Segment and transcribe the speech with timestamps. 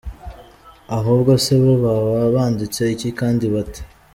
[0.97, 3.81] Ahubwo se bo baba banditse iki kandi bate?